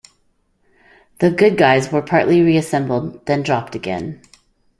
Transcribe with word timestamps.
The 1.19 1.29
"Good 1.29 1.57
Guys" 1.59 1.91
were 1.91 2.01
partly 2.01 2.41
reassembled, 2.41 3.23
then 3.27 3.43
dropped 3.43 3.75
again. 3.75 4.23